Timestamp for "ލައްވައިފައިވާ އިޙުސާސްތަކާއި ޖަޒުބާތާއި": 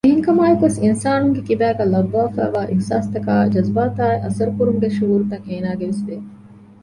1.93-4.17